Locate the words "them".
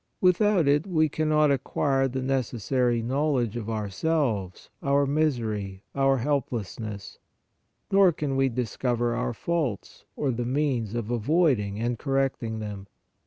12.57-12.87